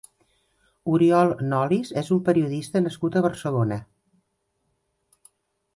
[0.93, 3.79] Oriol Nolis és un periodista nascut a Barcelona.